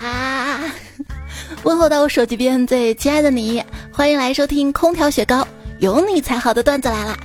[0.00, 0.60] 啊！
[1.62, 5.46] 问候到我手机边最亲爱的你，欢迎来收听空调雪糕，
[5.78, 7.16] 有你才好的段子来啦。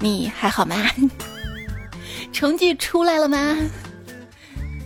[0.00, 0.76] 你还好吗？
[2.32, 3.56] 成绩出来了吗？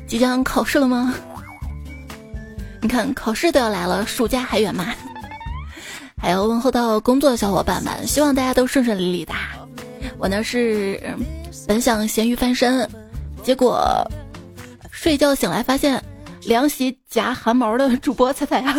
[0.07, 1.15] 即将考试了吗？
[2.81, 4.87] 你看考试都要来了，暑假还远吗？
[6.19, 9.33] 还要问候到工作的小伙伴们，希望大家都顺顺利利的。
[10.19, 11.01] 我呢是
[11.69, 12.89] 本想咸鱼翻身，
[13.43, 14.05] 结果
[14.91, 16.03] 睡觉醒来发现
[16.47, 18.77] 凉席夹汗毛的主播猜猜呀？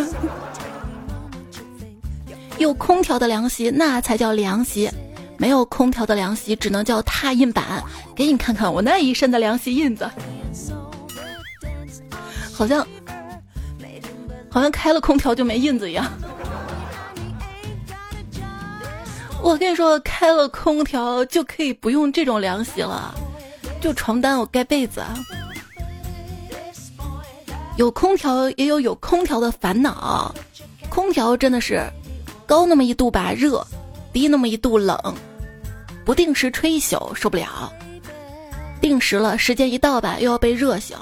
[2.58, 4.90] 有空调的凉席那才叫凉席，
[5.36, 7.82] 没有空调的凉席只能叫拓印板。
[8.16, 10.10] 给你看看我那一身的凉席印子，
[12.52, 12.84] 好像
[14.50, 16.04] 好像开了空调就没印子一样。
[19.40, 23.14] 我跟你说，开了空调就可以不用这种凉席了，
[23.80, 25.00] 就床单我盖被子。
[27.78, 30.34] 有空调也有有空调的烦恼，
[30.90, 31.80] 空调真的是
[32.44, 33.64] 高那么一度吧热，
[34.12, 34.98] 低那么一度冷，
[36.04, 37.72] 不定时吹一宿受不了，
[38.80, 40.96] 定时了时间一到吧又要被热醒。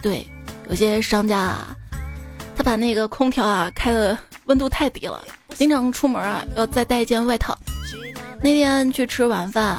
[0.00, 0.24] 对，
[0.68, 1.76] 有些商家啊，
[2.56, 4.16] 他把那个空调啊开的。
[4.46, 5.22] 温度太低了，
[5.54, 7.56] 经常出门啊要再带一件外套。
[8.42, 9.78] 那天去吃晚饭，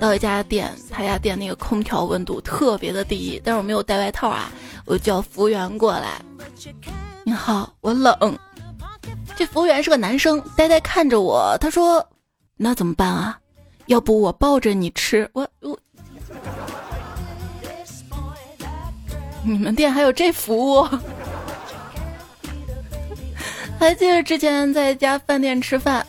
[0.00, 4.52] 到一家店，他家店那个空调温度特别的低，但是我没有带外套啊，
[4.84, 6.20] 我就叫服务员过来。
[7.24, 8.38] 你好，我冷。
[9.34, 12.06] 这服务员是个男生，呆呆看着我，他说
[12.54, 13.38] ：“那怎么办啊？
[13.86, 15.26] 要不我抱着你吃？
[15.32, 15.78] 我我，
[19.42, 20.86] 你们店还有这服务？”
[23.80, 26.06] 还记得之前在一家饭店吃饭，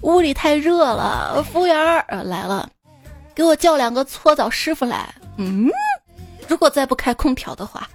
[0.00, 2.68] 屋里太热了，服务员儿来了，
[3.34, 5.14] 给我叫两个搓澡师傅来。
[5.36, 5.70] 嗯，
[6.48, 7.88] 如果再不开空调的话，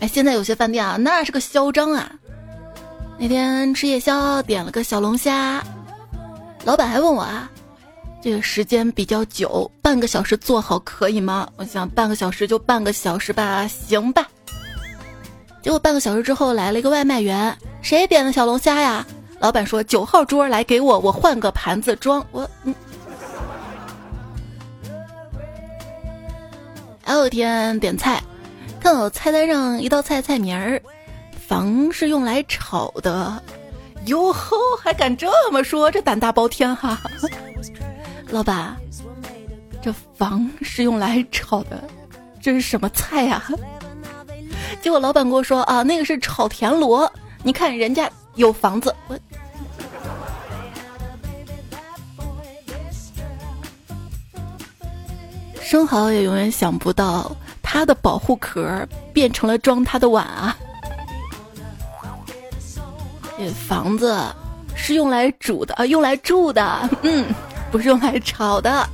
[0.00, 2.10] 哎，现在有些饭店啊，那是个嚣张啊。
[3.18, 5.62] 那天吃夜宵，点了个小龙虾，
[6.64, 7.50] 老板还问我啊，
[8.20, 11.48] 这个时间比较久，半个小时做好可以吗？
[11.56, 14.26] 我想半个小时就半个小时吧，行吧。
[15.62, 19.06] 结果半个小时之后来了一个外卖员，谁点的小龙虾呀？
[19.42, 22.24] 老板说九号桌来给我，我换个盘子装。
[22.30, 22.72] 我嗯。
[27.04, 28.22] 还有一天点菜，
[28.78, 30.80] 看到菜单上一道菜菜名儿，
[31.48, 33.42] 房是用来炒的。
[34.06, 37.00] 哟吼，还敢这么说，这胆大包天哈！
[38.30, 38.76] 老板，
[39.82, 41.82] 这房是用来炒的，
[42.40, 43.42] 这是什么菜呀？
[44.80, 47.12] 结果老板跟我说啊，那个是炒田螺。
[47.42, 49.18] 你看人家有房子，我
[55.72, 60.54] 生蚝也永远想不到，它的保护壳变成了装它的碗啊。
[63.38, 64.22] 这房子
[64.76, 67.24] 是用来煮的啊，用来住的，嗯，
[67.70, 68.86] 不是用来炒的。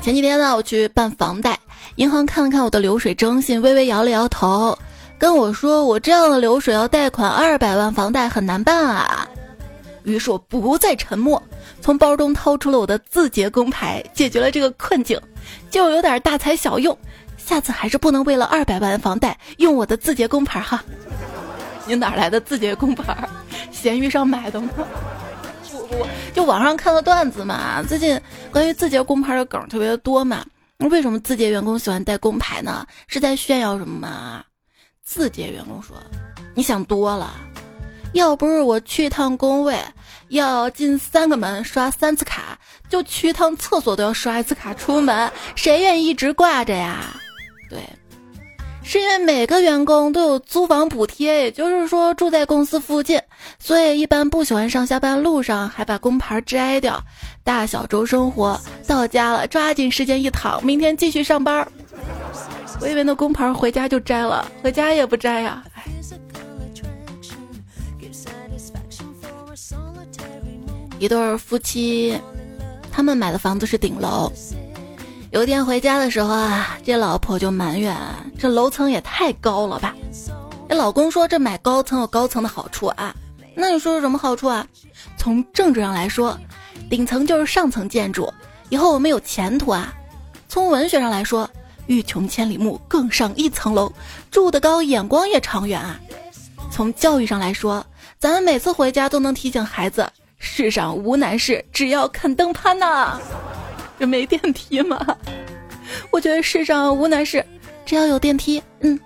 [0.00, 1.58] 前几天呢，我去办房贷。
[1.96, 4.78] 银行看了看我的流水征信，微微摇了摇头，
[5.18, 9.28] 跟我说：“我这样的流水要贷款二百万房贷很难办啊。”
[10.10, 11.42] 于是我不再沉默，
[11.80, 15.20] 从包中掏出了我的字节工牌，解决了这个困境，
[15.70, 16.96] 就有点大材小用。
[17.36, 20.84] 下次还是不能为了二百万房贷用我的字节工牌哈。
[21.86, 23.28] 你哪来的字节工牌？
[23.70, 24.68] 闲鱼上买的吗？
[25.70, 27.82] 不不，就网上看个段子嘛。
[27.82, 28.20] 最近
[28.52, 30.44] 关于字节工牌的梗特别多嘛。
[30.90, 32.86] 为什么字节员工喜欢带工牌呢？
[33.06, 34.44] 是在炫耀什么吗？
[35.02, 35.96] 字节员工说
[36.54, 37.32] ：“你想多了，
[38.12, 39.74] 要不是我去一趟工位
[40.28, 42.58] 要进三个门刷三次卡，
[42.88, 47.16] 就去一趟厕所都要刷一次卡出门，谁愿意一直挂着呀？”
[47.70, 47.78] 对。
[48.84, 53.20] 是因为每个员工都有租房补贴，也就是说住在公司附近，
[53.58, 56.98] 所以一般不喜欢上下班路上还把工牌摘掉。
[57.44, 61.70] 大小周生活到家了，抓紧时间一躺，明天继续上班。
[62.80, 65.62] 我以为那工牌回家就摘了，回家也不摘呀。
[70.98, 72.18] 一对夫妻，
[72.90, 74.32] 他们买的房子是顶楼。
[75.30, 77.96] 有一天回家的时候啊，这老婆就埋怨
[78.38, 79.94] 这楼层也太高了吧。
[80.68, 83.14] 这老公说这买高层有高层的好处啊，
[83.54, 84.66] 那你说是什么好处啊？
[85.16, 86.36] 从政治上来说，
[86.90, 88.32] 顶层就是上层建筑，
[88.68, 89.94] 以后我们有前途啊。
[90.48, 91.48] 从文学上来说，
[91.86, 93.92] 欲穷千里目，更上一层楼，
[94.30, 96.00] 住得高，眼光也长远啊。
[96.70, 97.84] 从教育上来说，
[98.18, 103.20] 咱们每次回家都能提醒孩子，世上无难事，只要肯登攀呐。
[103.98, 105.04] 这没电梯吗？
[106.12, 107.44] 我觉得世上无难事，
[107.84, 108.62] 只要有电梯。
[108.80, 108.98] 嗯，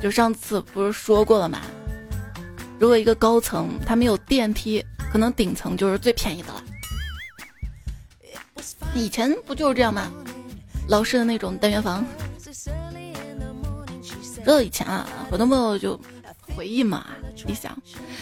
[0.00, 1.60] 就上次不是说过了吗？
[2.78, 6.62] 如果一个高层它没有电梯，可能顶层就是最便宜的了。
[8.94, 10.10] 以前不就是这样吗？
[10.86, 12.04] 老式的那种单元房。
[14.44, 16.00] 说到以前啊，很多朋友就
[16.54, 17.06] 回忆嘛，
[17.46, 17.76] 你想，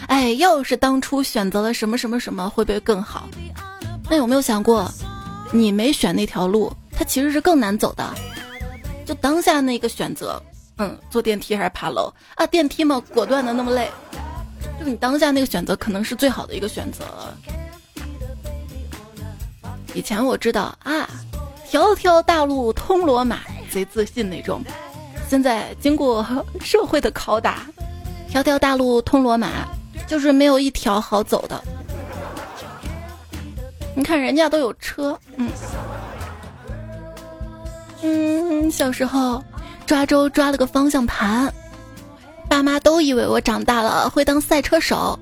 [0.08, 3.28] 哎，要是当初选择了什么什么什么，会不会更好？
[4.08, 4.90] 那有没有想过，
[5.52, 8.14] 你没选那条路，它其实是更难走的？
[9.04, 10.42] 就当下那个选择，
[10.78, 12.46] 嗯，坐电梯还是爬楼啊？
[12.46, 13.90] 电梯嘛，果断的那么累，
[14.78, 17.04] 就你当下那个选择可能是最好的一个选择。
[19.94, 21.08] 以前我知道啊，
[21.68, 23.40] 条条大路通罗马，
[23.70, 24.62] 贼自信那种。
[25.28, 26.24] 现在经过
[26.60, 27.66] 社会的拷打，
[28.36, 29.48] 条条大路通罗马，
[30.06, 31.58] 就是没有一条好走的。
[33.94, 35.48] 你看人家都有车，嗯
[38.02, 39.42] 嗯，小时候
[39.86, 41.50] 抓周抓了个方向盘，
[42.46, 45.18] 爸妈都以为我长大了会当赛车手，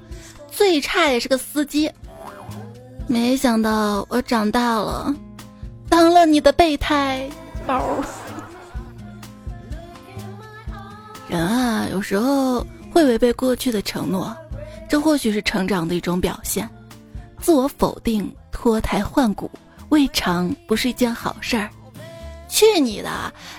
[0.51, 1.89] 最差也是个司机。
[3.07, 5.15] 没想到我长大了，
[5.89, 7.31] 当了你的备胎
[7.65, 7.81] 包。
[11.31, 14.33] 人啊，有时候会违背过去的承诺，
[14.89, 16.71] 这或许是成长的一种表现。
[17.41, 19.51] 自我否定、脱胎换骨，
[19.89, 21.69] 未尝不是一件好事儿。
[22.49, 23.11] 去你的！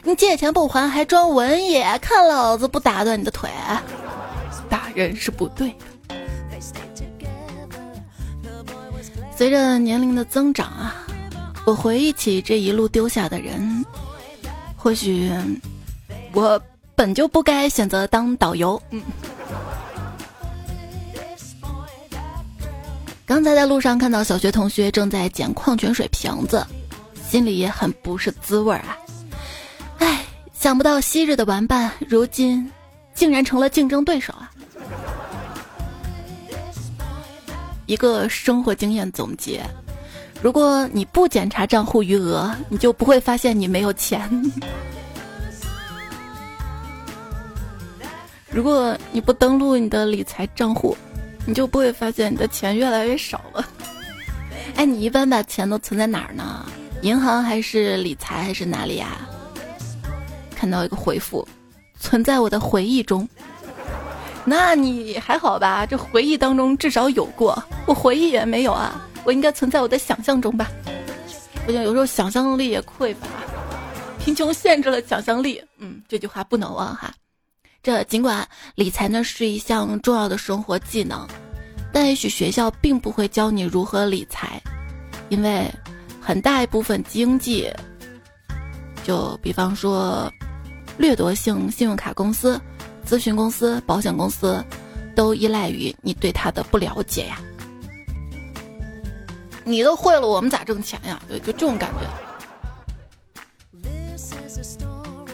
[0.05, 3.49] 你借钱不还，还装文艺，看老子不打断你的腿！
[4.69, 6.15] 打人是不对的。
[9.35, 11.05] 随着年龄的增长啊，
[11.65, 13.85] 我回忆起这一路丢下的人，
[14.77, 15.29] 或许
[16.31, 16.57] 我。
[16.95, 18.81] 本就不该选择当导游。
[18.92, 19.01] 嗯，
[23.25, 26.65] 刚才在路上看到小学同学正在捡矿泉水瓶子，
[27.27, 28.97] 心里也很不是滋味儿啊！
[30.00, 32.71] 哎，想不到昔日的玩伴，如今
[33.13, 34.51] 竟然成了竞争对手啊！
[37.88, 39.63] 一个生活经验总结：
[40.42, 44.30] 如果你不检查账户余额，你就不会发现你没有钱。
[48.56, 50.96] 如果你不登录你的理财账户，
[51.46, 53.68] 你就不会发现你的钱越来越少了。
[54.78, 56.66] 哎，你一般把钱都存在哪儿呢？
[57.02, 59.28] 银行还是理财还是哪里呀？
[60.56, 61.46] 看到一个回复，
[62.00, 63.28] 存在我的回忆中。
[64.46, 65.86] 那你还好吧？
[65.86, 69.06] 这回忆当中至少有过，我回忆也没有啊。
[69.25, 70.72] 我应该存在我的想象中吧？
[71.66, 73.28] 不行，有时候想象力也匮乏，
[74.18, 75.62] 贫穷限制了想象力。
[75.78, 77.12] 嗯，这句话不能忘哈。
[77.85, 81.23] 这尽管理财呢是一项重要的生活技能，
[81.93, 84.59] 但也许学校并不会教你如何理财，
[85.29, 85.71] 因为
[86.19, 87.71] 很大一部分经济，
[89.03, 90.27] 就比方说
[90.97, 92.59] 掠夺性信用卡公司、
[93.05, 94.65] 咨询公司、保险公司，
[95.15, 97.39] 都依赖于你对它的不了解呀。
[99.63, 101.21] 你都会了，我们咋挣钱呀？
[101.27, 102.09] 对，就这种感觉。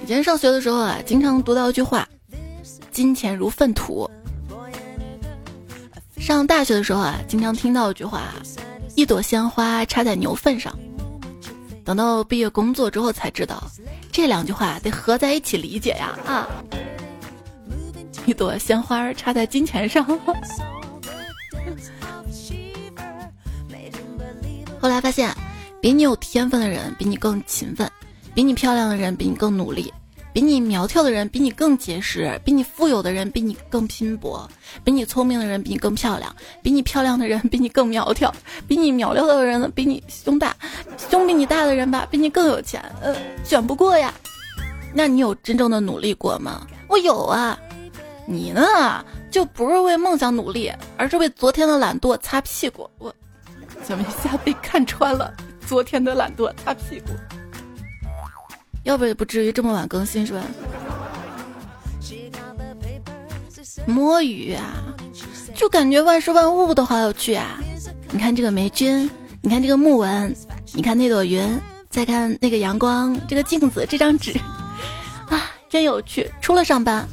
[0.04, 2.06] 以前上学的时候啊，经常读到一句话。
[2.92, 4.10] 金钱如粪土。
[6.18, 8.34] 上大学的时候啊，经常听到一句话
[8.96, 10.78] ：“一朵鲜花插在牛粪上。”
[11.84, 13.64] 等到毕业工作之后才知道，
[14.12, 16.16] 这两句话得合在一起理解呀！
[16.28, 16.48] 啊，
[18.28, 20.06] 一朵鲜花插在金钱上。
[24.80, 25.36] 后来发现，
[25.82, 27.92] 比你有天分的人比你更勤奋，
[28.36, 29.92] 比你漂亮的人比你更努力。
[30.34, 34.50] 比你苗条的人比你更结实，比你富有的人比你更拼搏，
[34.84, 38.34] 比你聪明的人比你更漂亮，比你漂亮的人比你更苗条，
[38.68, 40.56] 比你苗条的人比你胸大，
[40.98, 44.14] 胸比你大的人吧比你更有钱，呃，选不过呀。
[44.94, 46.66] 那你有真正的努力过吗？
[46.88, 47.58] 我有啊。
[48.28, 48.64] 你呢？
[49.30, 52.90] 就不是为梦想努力，而是为昨天的懒惰擦屁股。
[52.98, 53.14] 我
[53.84, 55.34] 怎么一下被看穿了？
[55.66, 57.08] 昨天的懒惰擦屁股。
[58.84, 60.42] 要不也不至于这么晚更新是吧？
[63.86, 64.74] 摸鱼啊，
[65.56, 67.60] 就感觉万事万物都好有趣啊！
[68.12, 69.10] 你看这个霉菌，
[69.42, 70.36] 你看这个木纹，
[70.74, 71.60] 你看那朵云，
[71.90, 74.34] 再看那个阳光，这个镜子，这张纸，
[75.30, 76.32] 啊，真有趣！
[76.42, 77.08] 除了上班，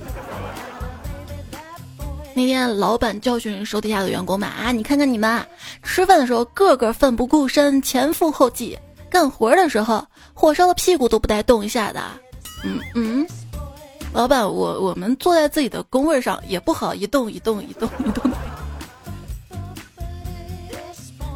[2.34, 5.44] 那天老板教训手底下的员工们啊，你看看你们，
[5.82, 8.78] 吃饭的时候个个奋不顾身，前赴后继。
[9.10, 12.00] 干活的时候，火烧的屁股都不带动一下的。
[12.64, 13.26] 嗯嗯，
[14.12, 18.30] 老板，我我们坐在自己的工位上也不好一动一动一动一动。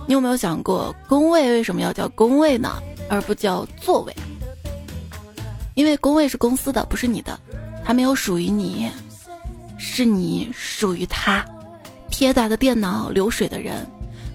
[0.06, 4.14] 你有没有想过，工位为什么要叫工位呢，而不叫座位？
[5.74, 7.38] 因为工位是公司的，不是你的，
[7.84, 8.90] 它没有属于你，
[9.78, 11.44] 是你属于他。
[12.10, 13.86] 铁打的电脑，流水的人。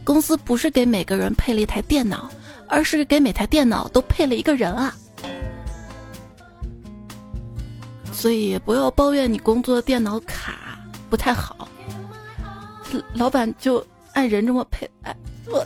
[0.03, 2.27] 公司不是给每个人配了一台电脑，
[2.67, 4.93] 而是给每台电脑都配了一个人啊。
[8.12, 11.67] 所以不要抱怨你工作电脑卡不太好，
[13.13, 14.89] 老板就按人这么配。
[15.03, 15.65] 哎，我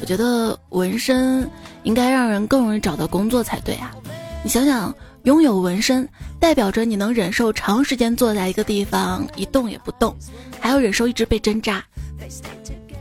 [0.00, 1.48] 我觉得纹身
[1.82, 3.94] 应该让人更容易找到工作才对啊！
[4.42, 4.94] 你想想，
[5.24, 6.08] 拥有纹身
[6.40, 10.16] 代表着你能忍受长时间坐在一个地方一动也不动，
[10.60, 11.84] 还要忍受一直被针扎。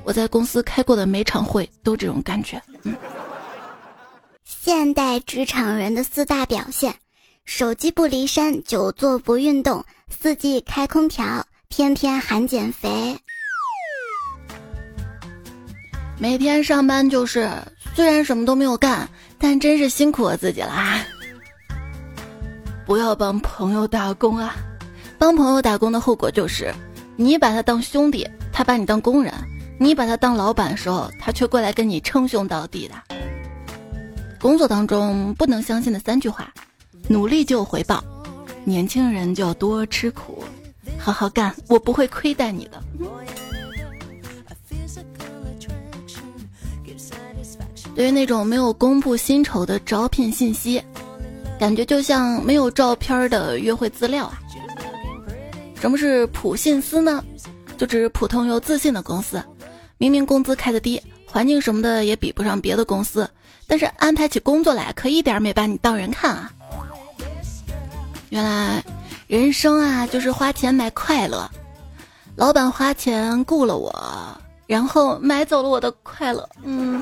[0.05, 2.62] 我在公司开过的每场会都这种感觉。
[2.83, 2.95] 嗯。
[4.45, 6.93] 现代职场人的四大表现：
[7.43, 13.17] 手机不离身，久坐不运动，四季开空调，天天喊减肥。
[16.17, 17.50] 每天上班就是，
[17.93, 21.03] 虽然什么都没有干，但真是辛苦我自己啦。
[22.85, 24.55] 不要帮朋友打工啊！
[25.17, 26.74] 帮朋友打工的后果就是，
[27.15, 29.33] 你把他当兄弟，他把你当工人；
[29.77, 32.96] 你把他当老板的时候，他却过来跟你称兄道弟的。
[34.39, 36.53] 工作当中不能相信的三句话：
[37.08, 38.03] 努力就有回报，
[38.63, 40.44] 年轻人就要多吃苦，
[40.98, 42.82] 好好干，我不会亏待你的。
[47.96, 50.84] 对于那种没有公布薪酬的招聘信息，
[51.60, 54.39] 感觉就像没有照片的约会资料啊。
[55.79, 57.24] 什么是普信司呢？
[57.77, 59.41] 就指普通又自信的公司，
[59.97, 63.29] 明明工资开的低，环境什么的也比不上别的公司。
[63.67, 66.51] 但是安排起工作来，可一点没把你当人看啊！
[68.29, 68.83] 原来
[69.27, 71.49] 人生啊，就是花钱买快乐。
[72.35, 74.37] 老板花钱雇了我，
[74.67, 76.47] 然后买走了我的快乐。
[76.63, 77.01] 嗯，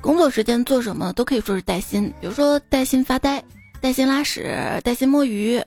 [0.00, 3.42] 工作时间做什么都可以说是带薪，比如说带薪发呆、
[3.80, 5.62] 带薪拉屎、带薪摸鱼。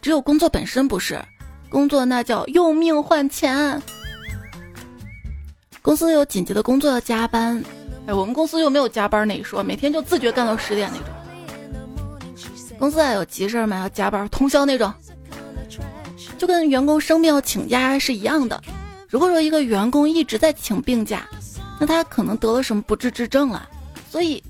[0.00, 1.20] 只有工作本身不是，
[1.72, 3.80] 工作那叫用命换钱。
[5.80, 7.64] 公司有紧急的工作要加班，
[8.06, 11.06] 哎，我们公司又没有加班那一说，每天就自觉干到十点那种。
[12.78, 14.92] 公司还有急事嘛，要加班通宵那种，
[16.36, 18.62] 就跟员工生病要请假是一样的。
[19.08, 21.26] 如果说一个员工一直在请病假，
[21.80, 23.66] 那他可能得了什么不治之症了。
[24.10, 24.44] 所以，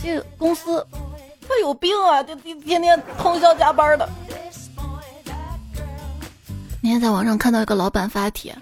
[0.00, 0.86] 这公司
[1.42, 4.08] 他有病啊，就天天天通宵加班的。
[6.82, 8.56] 那天在网上看到一个老板发帖。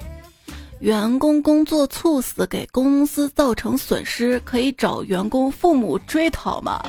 [0.81, 6.81] 员工工作猝死给公司造成损失，可以找员工父母追讨吗？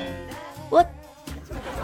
[0.70, 0.86] 我，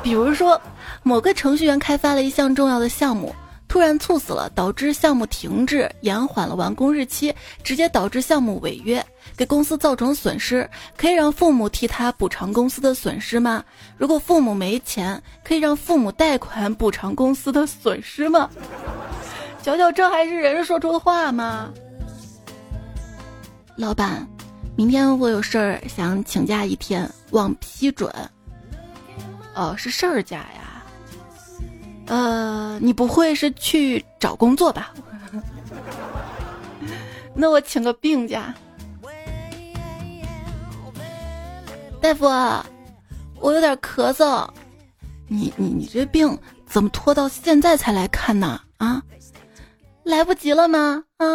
[0.04, 0.60] 比如说，
[1.02, 3.34] 某个程序员开发了一项重要的项目，
[3.68, 7.34] 突然猝死了，导致项目停滞，延缓了完工日期，
[7.64, 9.04] 直接导致项目违约，
[9.36, 13.64] 给公司造成损失，可以让父母替他补偿公司的损失吗？
[13.98, 18.48] 如果父母没钱，可以让父母贷款补偿公司的损失吗？
[19.66, 21.74] 瞧瞧，这还是人说出的话吗？
[23.76, 24.28] 老板，
[24.76, 28.14] 明天我有事儿想请假一天，望批准。
[29.56, 30.84] 哦，是事儿假呀？
[32.06, 34.94] 呃，你不会是去找工作吧？
[37.34, 38.54] 那我请个病假。
[42.00, 42.26] 大夫，
[43.40, 44.48] 我有点咳嗽。
[45.28, 48.62] 你你你这病怎么拖到现在才来看呢？
[48.78, 49.02] 啊，
[50.06, 51.04] 来不及了吗？
[51.18, 51.26] 啊？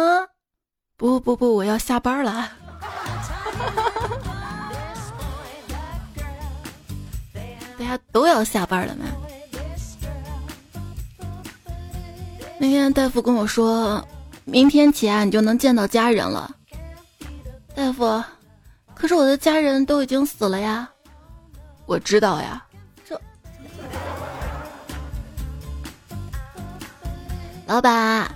[0.95, 2.49] 不不不，我要下班了。
[7.77, 9.05] 大家都要下班了吗？
[12.57, 14.07] 那天大夫跟我说，
[14.45, 16.49] 明天起啊，你就能见到家人了。
[17.75, 18.23] 大夫，
[18.95, 20.89] 可是我的家人都已经死了呀。
[21.85, 22.65] 我知道呀。
[23.03, 23.19] 这，
[27.67, 28.33] 老板。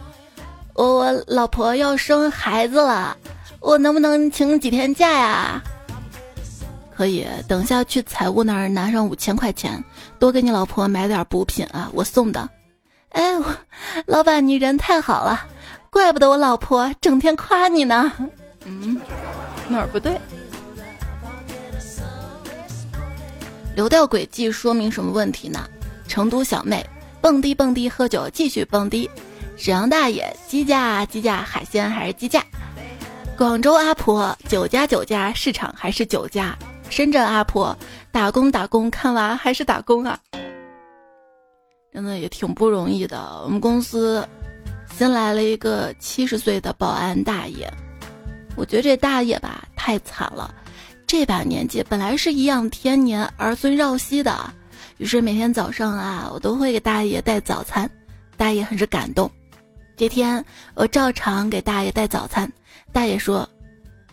[0.75, 3.15] 我我老婆要生孩子了，
[3.61, 5.63] 我能不能请几天假呀？
[6.95, 9.81] 可以，等下去财务那儿拿上五千块钱，
[10.19, 12.49] 多给你老婆买点补品啊，我送的。
[13.09, 13.45] 哎，我
[14.05, 15.45] 老板你人太好了，
[15.89, 18.11] 怪不得我老婆整天夸你呢。
[18.65, 18.99] 嗯，
[19.69, 20.19] 哪儿不对？
[23.75, 25.65] 流调轨迹说明什么问题呢？
[26.07, 26.85] 成都小妹
[27.21, 29.09] 蹦迪蹦迪喝酒继续蹦迪。
[29.57, 32.43] 沈阳大爷鸡架鸡架海鲜还是鸡架？
[33.37, 36.55] 广州阿婆酒家酒家市场还是酒家？
[36.89, 37.75] 深圳阿婆
[38.11, 40.19] 打工打工看娃还是打工啊？
[41.93, 43.41] 真的也挺不容易的。
[43.43, 44.27] 我们公司
[44.97, 47.67] 新来了一个七十岁的保安大爷，
[48.55, 50.53] 我觉得这大爷吧太惨了，
[51.07, 54.53] 这把年纪本来是颐养天年、儿孙绕膝的，
[54.97, 57.89] 于是每天早上啊，我都会给大爷带早餐，
[58.37, 59.31] 大爷很是感动。
[59.97, 62.51] 这天我照常给大爷带早餐，
[62.91, 63.47] 大爷说：“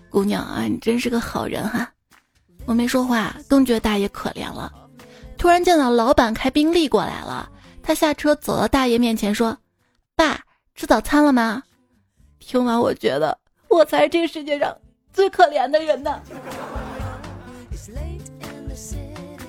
[0.09, 1.91] 姑娘啊，你真是个好人哈。”
[2.65, 4.73] 我没说话，更觉得大爷可怜了。
[5.37, 7.51] 突然见到老板开宾利过来了，
[7.83, 9.59] 他下车走到大爷面前说
[10.15, 10.41] ：“爸，
[10.77, 11.65] 吃早餐了吗？”
[12.39, 13.37] 听完，我觉得
[13.69, 14.77] 我才是这个世界上
[15.12, 16.21] 最可怜的人呢。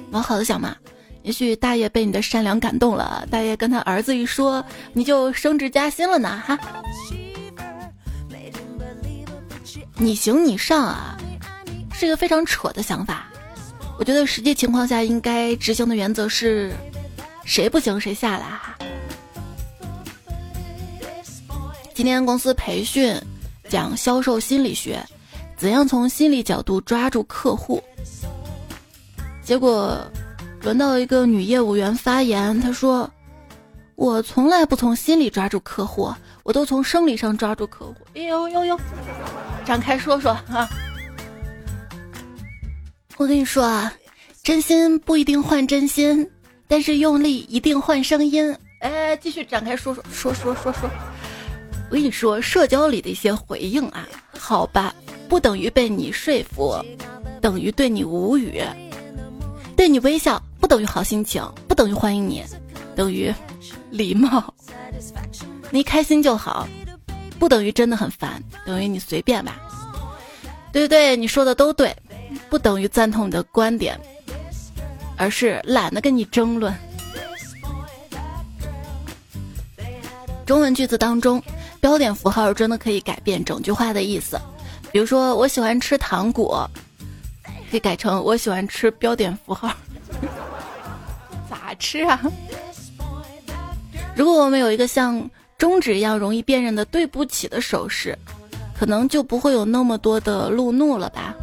[0.10, 0.76] 往好的想嘛，
[1.24, 6.60] 也许大爷被你的善良感动了，大爷跟他儿子一说，你就升职加薪了呢，哈。
[9.96, 11.18] 你行你上啊，
[11.94, 13.28] 是一个非常扯的想法。
[13.98, 16.74] 我觉得实际情况下应该执行的原则是，
[17.46, 18.78] 谁不行谁下来哈。
[21.94, 23.16] 今天公司培训
[23.70, 25.02] 讲销售心理学，
[25.56, 27.82] 怎样从心理角度抓住客户。
[29.42, 30.00] 结果
[30.64, 33.10] 轮到一个女业务员发言，她说
[33.96, 38.80] ：“我从来不从心里抓住客户，我都从生理上抓住客户。”哎呦呦呦，
[39.66, 40.70] 展开说说啊！
[43.18, 43.94] 我跟你说啊，
[44.42, 46.26] 真心不一定换真心，
[46.66, 48.56] 但是用力一定换声音。
[48.80, 50.90] 哎，继续展开说说说说说说。
[51.90, 54.08] 我跟你说，社交里的一些回应啊，
[54.40, 54.96] 好吧，
[55.28, 56.74] 不等于被你说服，
[57.42, 58.64] 等于对你无语；
[59.76, 62.44] 对你微笑，不等于好心情，不等于欢迎你，
[62.96, 63.34] 等于
[63.92, 64.54] 礼貌。
[65.72, 66.68] 你开心就好，
[67.40, 69.60] 不等于真的很烦，等于你随便吧。
[70.72, 71.96] 对对对，你说的都对。
[72.50, 74.00] 不等于赞同你的观点，
[75.18, 76.74] 而是懒得跟你争论。
[80.46, 81.42] 中文句子当中，
[81.80, 84.40] 标点符号真的可以改变整句话的意思。
[84.92, 86.70] 比如说，我喜欢吃糖果，
[87.74, 89.76] 可以改成我喜欢吃标点符号。
[91.50, 92.22] 咋吃啊？
[94.16, 98.16] 如果我们有一个像中指一样容易辨认的“对不起”的手势，
[98.78, 101.34] 可能就不会有那么多的路怒了吧。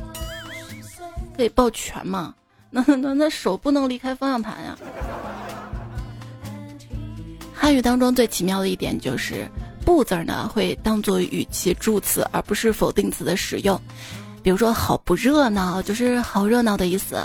[1.37, 2.33] 可以抱拳吗？
[2.71, 4.79] 那那那手不能离开方向盘呀。
[7.53, 9.49] 汉语当中最奇妙的一点就是
[9.85, 13.77] “不”字呢会当做语气助词，而不是否定词的使用。
[14.43, 17.17] 比如说“好不热闹”，就是好热闹的意思。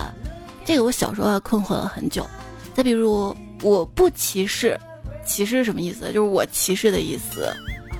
[0.66, 2.26] 这个我小时候困惑了很久。
[2.74, 4.78] 再比如“我不歧视”，
[5.26, 6.08] 歧视什么意思？
[6.08, 7.54] 就是我歧视的意思。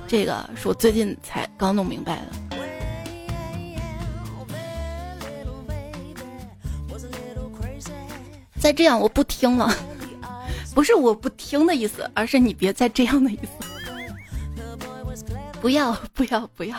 [0.06, 2.32] 这个是我最近才刚弄明白的。
[8.58, 9.72] 再这样我不听了，
[10.74, 13.66] 不是我不听的意思，而是你别再这样的意思。
[15.60, 16.76] 不要不要不要，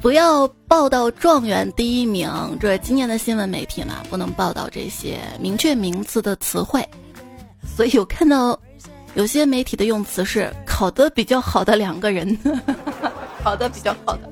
[0.00, 2.30] 不要报道状元第一名。
[2.60, 6.86] 这今年的新闻媒体嘛，不能报道这些明确名词的词汇。
[7.76, 8.58] 所以我看到
[9.14, 12.38] 有些媒体的用词是考得比较好的两个人，
[13.42, 14.30] 考得比较好的。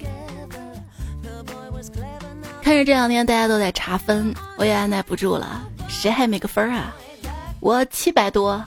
[2.62, 5.62] 看着这两天大家都在查分，我也按耐不住了。
[5.88, 6.94] 谁还没个分啊？
[7.60, 8.64] 我七百多，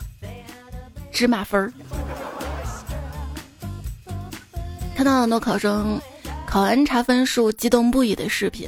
[1.12, 1.72] 芝麻分儿。
[4.96, 6.00] 看到很多考生
[6.50, 8.68] 考完查分数激动不已的视频，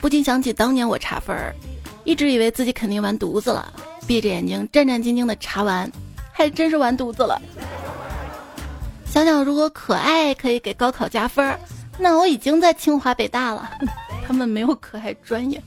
[0.00, 1.54] 不禁想起当年我查分儿，
[2.02, 3.72] 一直以为自己肯定完犊子了，
[4.04, 5.88] 闭着眼睛战战兢兢的查完，
[6.32, 7.40] 还真是完犊子了。
[9.06, 11.56] 想想如果可爱可以给高考加分儿，
[11.98, 13.70] 那我已经在清华北大了。
[14.26, 15.62] 他们没有可爱专业。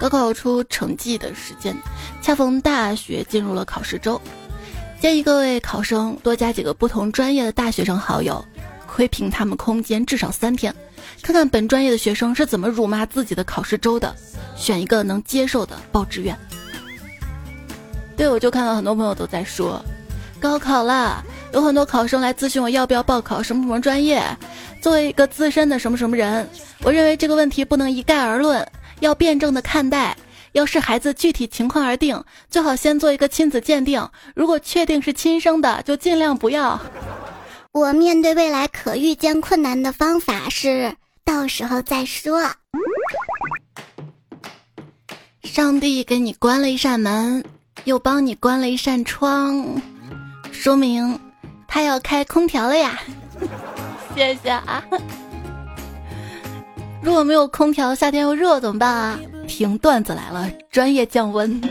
[0.00, 1.76] 高考出成绩的时间，
[2.20, 4.20] 恰逢大学进入了考试周，
[5.02, 8.44] 建议各位考生多加几个不同专业的大学生好友，
[8.86, 10.72] 窥屏他们空间至少三天，
[11.22, 14.14] 看看本专业的学生是怎么辱骂自己的考试周的，
[14.54, 16.38] 选一个能接受的报志愿。
[18.16, 19.84] 对，我就看到很多朋友都在说，
[20.38, 21.24] 高考了。
[21.52, 24.22] 有很多考生来咨询我要不要报考什么什么专业。
[24.80, 26.48] 作为一个资深的什么什么人，
[26.84, 28.64] 我认为这个问题不能一概而论，
[29.00, 30.16] 要辩证的看待，
[30.52, 34.08] 要视孩子具体情况而定，最好先做一个亲子鉴定。
[34.34, 36.80] 如果确定是亲生的，就尽量不要。
[37.72, 42.42] 我面对未来可预见困难的方法是，到时候再说。
[45.42, 47.44] 上帝给你关了一扇门，
[47.84, 49.80] 又帮你关了一扇窗，
[50.52, 51.18] 说明。
[51.66, 53.00] 他要开空调了呀，
[54.14, 54.84] 谢谢啊！
[57.02, 59.18] 如果没有空调，夏天又热怎么办啊？
[59.52, 61.60] 听段子来了，专业降温。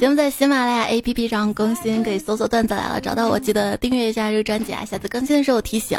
[0.00, 5.98] 节目在喜马拉雅 APP 上更新，可以搜索“段子来了”找到我，记得订阅一下这个专辑啊，下次更新的时候提醒。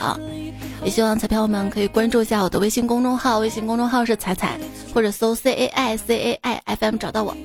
[0.83, 4.57] 也希望彩票们可以关注一下我的微信公众号，微信公众号是彩彩，
[4.93, 7.37] 或者搜 C A I C A I F M 找到我。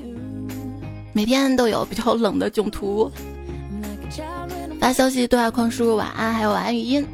[1.12, 3.12] 每天都有比较冷的囧图，
[4.80, 7.06] 发消息对话框输入晚安，还有晚安语音。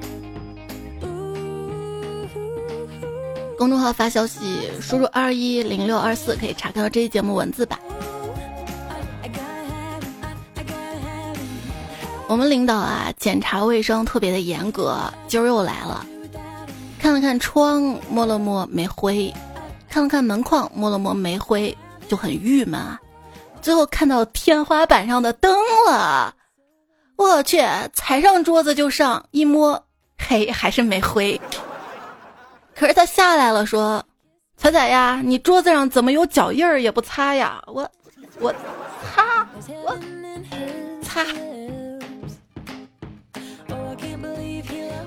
[3.60, 7.78] 公众号发消息输入二一零六二四，可以查看到这期节目文字版。
[12.26, 16.06] 我们领导啊，检查卫生特别的严格，今儿又来了，
[16.98, 19.30] 看了看窗，摸了摸没灰，
[19.90, 21.76] 看了看门框，摸了摸没灰，
[22.08, 22.98] 就很郁闷啊。
[23.60, 25.54] 最后看到天花板上的灯
[25.86, 26.34] 了，
[27.16, 29.84] 我去，踩上桌子就上，一摸，
[30.16, 31.38] 嘿，还是没灰。
[32.80, 34.02] 可是他下来了，说
[34.56, 37.86] ：“彩彩呀，你桌子上怎么有脚印儿也不擦呀？”我，
[38.38, 38.50] 我，
[39.14, 39.46] 擦，
[39.84, 39.94] 我，
[41.02, 41.22] 擦。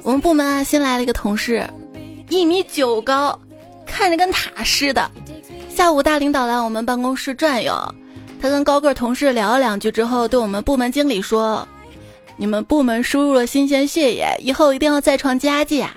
[0.04, 1.68] 我们部门啊，新来了一个同事，
[2.30, 3.40] 一米九高，
[3.88, 5.10] 看着跟塔似的。
[5.68, 7.74] 下午大领导来我们办公室转悠，
[8.40, 11.68] 他跟高个同事聊了两句之后，对我们部门经理说
[12.38, 15.96] ：“你们部门输入了新鲜血液，以后一定要再创佳绩啊！”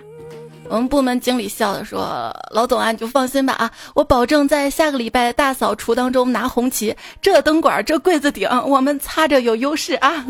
[0.69, 6.95] 我们部门经理笑着说：“老总啊，你就放心吧啊，我保证在下个礼拜大扫除当中拿红旗。
[7.23, 10.25] 这灯管，这柜子顶，我们擦着有优势啊。”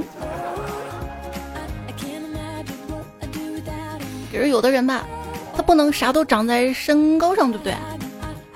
[4.30, 5.06] 比如有的人吧，
[5.56, 7.74] 他不能啥都长在身高上，对不对？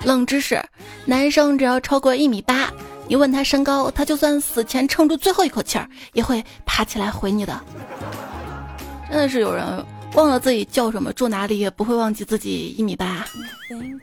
[0.03, 0.63] 冷知识：
[1.05, 2.71] 男生只要超过一米八，
[3.07, 7.59] 你问他身高，他就算死前撑住最后一口气儿，也会爬起来回你的。
[9.09, 9.65] 真的是有人
[10.13, 13.25] 忘了自己叫什么、住哪里，也不会忘记自己一米八。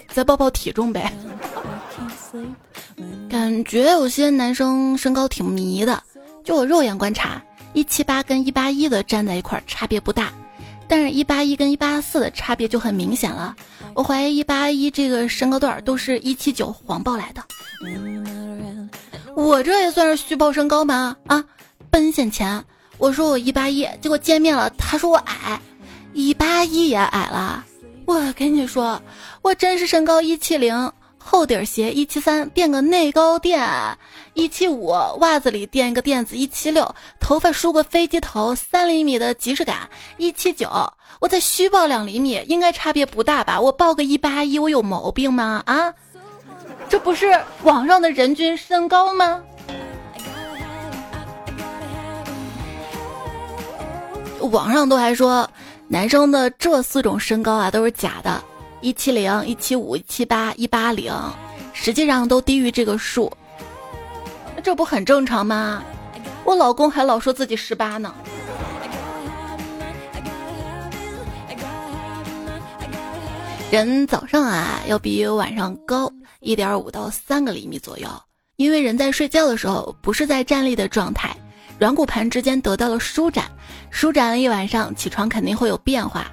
[0.08, 1.12] 再报报体重呗。
[3.28, 6.02] 感觉有些男生身高挺迷的，
[6.42, 7.42] 就我肉眼观察，
[7.74, 10.32] 一七八跟一八一的站在一块儿差别不大。
[10.90, 13.54] 但是，一八一跟一八四的差别就很明显了。
[13.92, 17.44] 我怀疑一八一这个身高段都是一七九谎报来的。
[19.34, 21.14] 我这也算是虚报身高吗？
[21.26, 21.44] 啊，
[21.90, 22.64] 奔现前
[22.96, 25.60] 我说我一八一，结果见面了，他说我矮，
[26.12, 27.64] 一八一也矮了。
[28.06, 29.00] 我跟你说，
[29.42, 30.92] 我真是身高一七零。
[31.20, 33.60] 厚底鞋一七三垫个内高垫，
[34.32, 34.86] 一七五
[35.18, 40.70] 袜子里垫一个垫子一七六，头发梳个飞机头三厘米的即视感一七九，
[41.20, 43.60] 我再虚报两厘米，应该差别不大吧？
[43.60, 45.62] 我报个一八一，我有毛病吗？
[45.66, 45.92] 啊，
[46.88, 49.42] 这不是网上的人均身高吗？
[54.50, 55.50] 网上都还说
[55.90, 58.44] 男生的这四种身高啊都是假的。
[58.82, 61.12] 一七零、一七五、一七八、一八零，
[61.72, 63.32] 实际上都低于这个数，
[64.62, 65.82] 这不很正常吗？
[66.44, 68.14] 我老公还老说自己十八呢。
[73.70, 78.08] 人早上啊要比晚上高一点五到三个厘米左右，
[78.56, 81.34] 因为人在睡觉的时候不是在站立的状态，
[81.78, 83.50] 软骨盘之间得到了舒展，
[83.90, 86.26] 舒展了一晚上，起床肯定会有变化。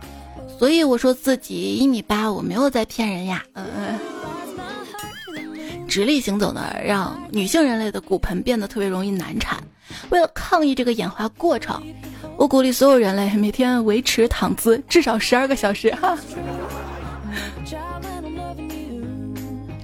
[0.57, 3.43] 所以我说自己一米八，我没有在骗人呀。
[3.53, 3.99] 嗯嗯。
[5.87, 9.61] 直立行走呢，让女性人类的骨盆变得特别容易难产。
[10.09, 11.81] 为了抗议这个演化过程，
[12.37, 15.93] 我鼓励所有人类每天维持躺姿至少十二个小时。
[15.95, 16.17] 哈。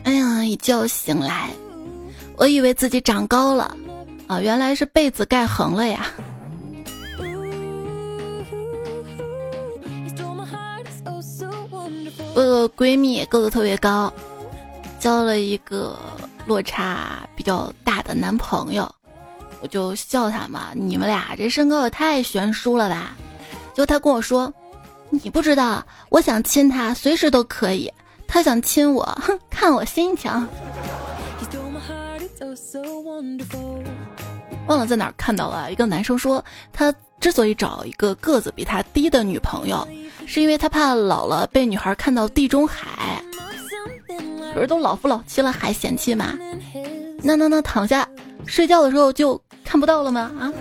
[0.03, 1.49] 哎呀，一觉醒来，
[2.35, 3.75] 我以为自己长高了，
[4.27, 6.07] 啊，原来是被子盖横了呀。
[12.33, 14.11] 我有个闺蜜个子特别高，
[14.99, 15.97] 交了一个
[16.45, 18.89] 落差比较大的男朋友，
[19.61, 23.15] 我就笑她嘛，你们俩这身高也太悬殊了吧？
[23.73, 24.51] 结果她跟我说，
[25.09, 27.91] 你不知道，我想亲他随时都可以，
[28.27, 30.31] 他想亲我，哼，看我心情。
[34.67, 39.87] 忘了在哪儿看到了一个男生说，他之所以找一个个子比他低的女朋友。
[40.27, 43.21] 是因为他怕老了被女孩看到地中海，
[44.53, 46.37] 可是都老夫老妻了还嫌弃吗？
[47.21, 48.07] 那那那躺下
[48.45, 50.31] 睡觉的时候就看不到了吗？
[50.39, 50.53] 啊！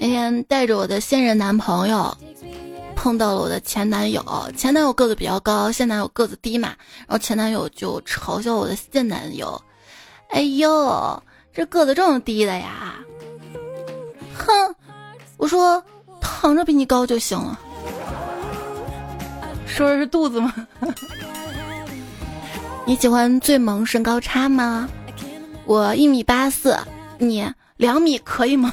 [0.00, 2.16] 那天带着我的现任男朋友，
[2.96, 4.24] 碰到了我的前男友，
[4.56, 6.68] 前男友个子比较高，现男友个子低嘛，
[7.00, 9.60] 然后前男友就嘲笑我的现男友，
[10.30, 11.22] 哎呦，
[11.52, 12.79] 这个子这么低的呀！
[15.50, 15.82] 我说
[16.20, 17.58] 躺着比你高就行了，
[19.66, 20.54] 说的是肚子吗？
[22.86, 24.88] 你喜欢最萌身高差吗？
[25.64, 26.78] 我一米八四，
[27.18, 28.72] 你两米可以吗？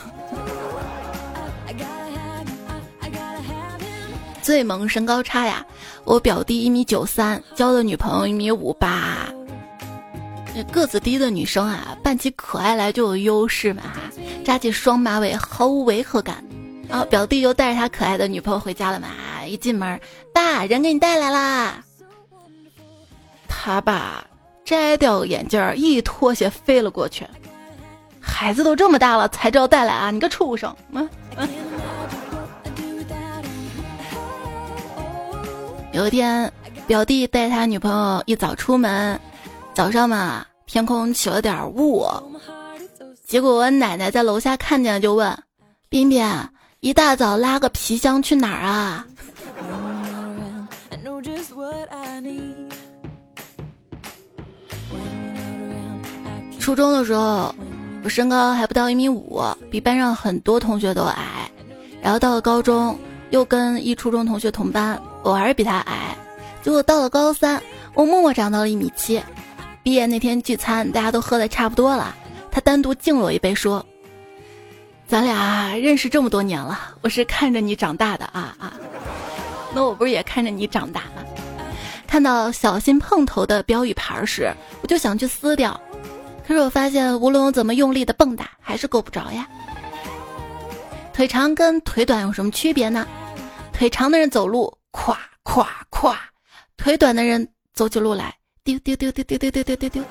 [4.44, 5.66] 最萌身高差呀，
[6.04, 9.18] 我表弟一米九三，交的女朋友一米五八。
[10.72, 13.82] 个子低的女生啊，扮起可爱来就有优势嘛，
[14.46, 16.44] 扎起双马尾毫无违和感。
[16.88, 19.08] 然后表弟又带着他可爱的女朋友回家了嘛，
[19.46, 20.00] 一进门，
[20.34, 21.84] 爸，人给你带来啦。
[23.48, 24.24] 他爸。
[24.66, 27.26] 摘掉眼镜儿，一脱鞋飞了过去。
[28.20, 30.12] 孩子都这么大了，才知道带来啊！
[30.12, 30.76] 你个畜生！
[30.92, 31.10] 嗯。
[35.94, 36.52] 有一天，
[36.86, 39.18] 表弟带他女朋友一早出门，
[39.74, 42.06] 早上嘛，天空起了点雾，
[43.26, 45.34] 结果我奶奶在楼下看见了，就问
[45.88, 46.22] ：“彬彬，
[46.80, 49.06] 一大早拉个皮箱去哪儿啊？”
[56.60, 57.56] 初中的时候，
[58.04, 61.50] 我身高还不到一米五，比班上很多同学都矮。
[62.02, 62.98] 然后到了高中，
[63.32, 66.16] 又跟一初中同学同班，我还是比他矮。
[66.62, 67.62] 结果到了高三，
[67.94, 69.22] 我默默长到了一米七。
[69.82, 72.14] 毕业那天聚餐，大家都喝的差不多了，
[72.52, 73.84] 他单独敬了我一杯，说
[75.08, 78.74] ：“咱俩认识这么多年了，我是看着你长大的啊啊！
[79.74, 81.24] 那我不是也看着你长大吗？”
[82.06, 85.80] 看到“小心碰头”的标语牌时，我就想去撕掉。
[86.46, 89.48] 可是我发现，无论我怎么用力的蹦跶，还是够不着呀。
[91.14, 93.08] 腿长跟腿短有什么区别呢？
[93.72, 95.16] 腿长的人走路咵
[95.46, 96.16] 咵咵，
[96.76, 100.04] 腿短的人走起路来丢丢丢丢丢丢丢丢丢。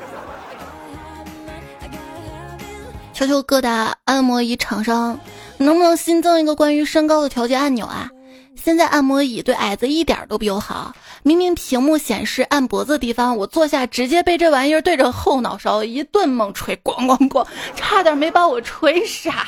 [3.16, 5.18] 求求各大按摩椅厂商，
[5.56, 8.10] 能不能新增一个关于身高的调节按钮啊？
[8.54, 10.94] 现在按摩椅对矮子一点都不友好。
[11.22, 19.46] 明明屏幕显示按脖子的地方，我坐下直接被这玩意儿对着后脑勺一顿猛捶，咣咣咣，差点没把我捶傻。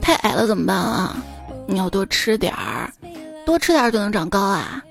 [0.00, 1.16] 太矮了怎么办啊？
[1.68, 2.92] 你要多吃点儿，
[3.46, 4.82] 多吃点儿就能长高啊。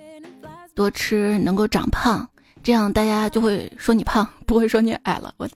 [0.73, 2.25] 多吃能够长胖，
[2.63, 5.33] 这样大家就会说你胖， 不会说你矮了。
[5.37, 5.47] 我。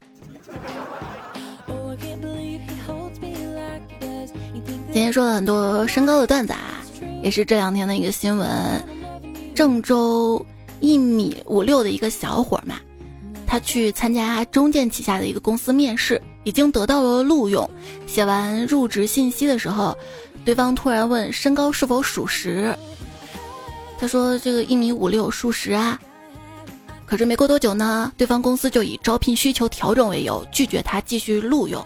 [4.91, 6.81] 今天说了很多身高的段子啊，
[7.21, 8.49] 也是这两天的一个新闻。
[9.53, 10.43] 郑州
[10.79, 12.77] 一米五六的一个小伙嘛，
[13.45, 17.69] 他去参加中建旗下的一个公司面试，已经得到了录用。
[18.07, 19.97] 写完入职信息的时候，
[20.45, 22.73] 对方突然问身高是否属实，
[23.99, 25.99] 他说这个一米五六属实啊。
[27.05, 31.85] 可是没过多久呢，对方公司就以招聘需求调整为由拒绝他继续录用。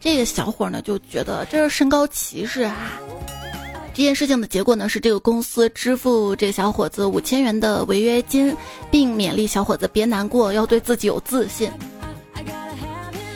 [0.00, 2.92] 这个小伙呢就觉得这是身高歧视啊！
[3.94, 8.56] 这件事情的结果呢是这个公司支付这小伙子五千元的违约金，
[8.90, 11.70] 并勉励小伙子别难过，要对自己有自信。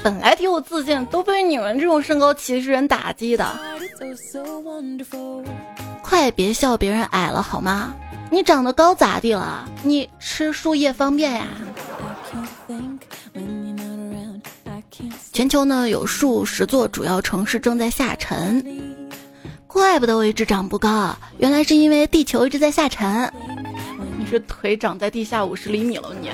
[0.02, 3.58] 本来挺有自信，都被你们这种身高歧视人打击的。
[6.02, 7.94] 快别笑别人矮了好吗？
[8.32, 9.68] 你长得高咋地了？
[9.82, 11.46] 你吃树叶方便呀？
[15.34, 18.64] 全球呢有数十座主要城市正在下沉，
[19.66, 23.30] 怪不得我一直长不高，原来是因为地球一直在下沉。
[24.16, 26.30] 你是腿长在地下五十厘米了你？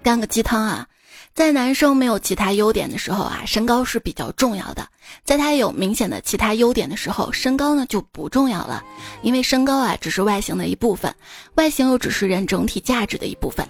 [0.00, 0.86] 干个鸡汤啊，
[1.34, 4.84] 在男生没有其他优点的时候啊，身高是比较重要的；
[5.24, 8.82] 在他有明显的其他优点的时候，身高呢就不重要了，
[9.22, 11.14] 因为身高啊只是外形的一部分，
[11.54, 13.66] 外形又只是人整体价值的一部分。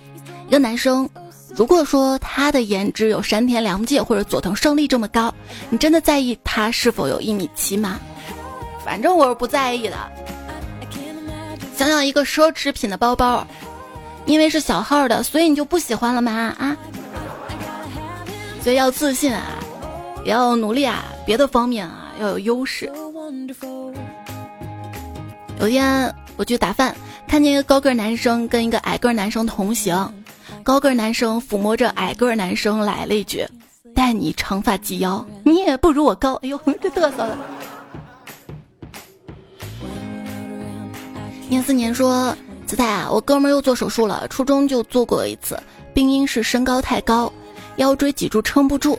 [0.48, 1.08] 一个男生。
[1.54, 5.34] 如果说他的颜值有山田凉介或者佐藤胜利这么高，
[5.68, 8.00] 你真的在意他是否有一米七吗？
[8.82, 9.94] 反正我是不在意的。
[11.76, 13.46] 想想一个奢侈品的包包，
[14.24, 16.32] 因为是小号的，所以你就不喜欢了吗？
[16.58, 16.74] 啊？
[18.62, 19.58] 所以要自信啊，
[20.24, 22.90] 也要努力啊，别的方面啊要有优势。
[25.60, 26.94] 有天我去打饭，
[27.26, 30.14] 看见一个高个男生跟一个矮个男生同行。
[30.62, 33.44] 高个男生抚摸着矮个男生来了一句
[33.96, 37.36] ：“待你长发及腰，你也不如我高。”哎呦，这嘚瑟的。
[41.48, 45.60] 年四年说：“子泰啊，我哥们又做手术了，初中就做过一次，
[45.92, 47.32] 病因是身高太高，
[47.76, 48.98] 腰椎脊柱撑不住。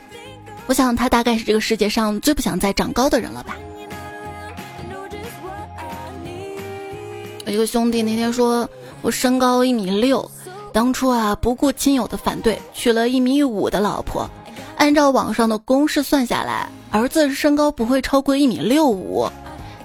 [0.66, 3.58] 我想他大概是这个世界上最不想再长高的人了吧。”
[7.46, 8.70] 我一个兄弟那天说
[9.04, 10.30] ：“我身高一米六。”
[10.72, 14.28] 当初啊，不顾亲友的反对，娶了一米五的老婆，
[14.76, 19.30] 按照网上的公式算下来，儿子身高不会超过一米六五。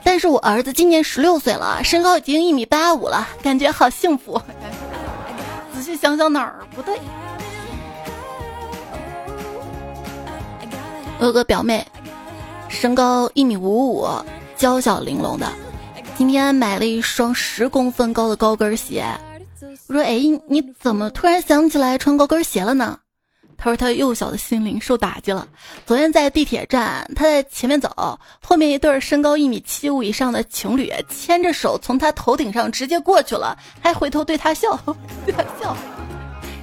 [0.03, 4.41] 但是我儿子今年十六岁了，身高已经一米八五了，感觉好幸福。
[5.75, 6.99] 仔细想想哪儿不对？
[11.21, 11.85] 我有个表妹，
[12.69, 14.07] 身高一米五五，
[14.57, 15.51] 娇小玲珑的。
[16.17, 19.05] 今天买了一双十公分高的高跟鞋。
[19.89, 22.97] 我说：“哎，你怎么突然想起来穿高跟鞋了呢？”
[23.59, 25.49] 他说：“他幼小的心灵受打击了。
[25.85, 27.91] 昨天在地铁站，他在前面走，
[28.41, 34.79] 后面一对身高一米七五以上的情侣牵着手从他头顶上直接过去了，还回头对他笑，
[35.27, 35.77] 对他笑，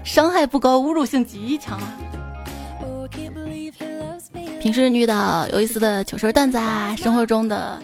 [0.06, 1.94] 伤害不高，侮辱性极强啊！
[4.66, 7.80] 平时遇到有意思的糗事段子啊，生活中的……”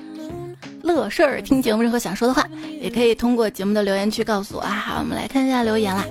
[0.82, 2.44] 乐事儿，听节目任何想说的话，
[2.82, 4.72] 也可以通过节目的留言区告诉我啊。
[4.72, 6.04] 好，我们来看一下留言啦，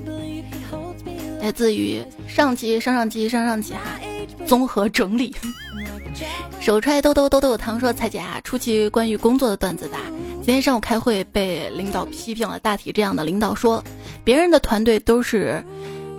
[1.42, 3.80] 来自于上期、上上期、上上期哈，
[4.46, 5.34] 综合整理。
[6.62, 9.96] 手揣兜兜兜兜糖说：“彩姐啊，出期关于工作的段子的。
[10.36, 13.82] 今天上午开会被领导批评了，大体这样的：领导说，
[14.22, 15.64] 别人的团队都是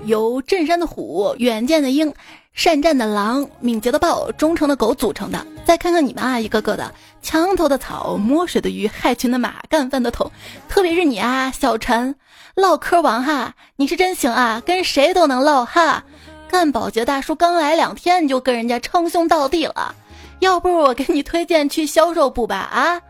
[0.04, 2.14] 由镇山的虎、远见的鹰。”
[2.54, 5.46] 善战的狼，敏捷的豹，忠诚的狗组成的。
[5.66, 10.30] 再看看你们啊，一个个的墙头的草，摸水的鱼，害群的马，干饭的桶。
[10.68, 12.14] 特别是你啊，小陈，
[12.56, 16.04] 唠嗑王哈，你是真行啊，跟谁都能唠哈。
[16.50, 19.96] 干保洁大叔刚来两天，你就跟人家称兄道弟了。
[20.40, 23.02] 要不我给你推荐去销售部吧啊，